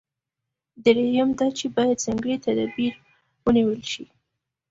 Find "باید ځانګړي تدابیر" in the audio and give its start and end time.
1.75-2.93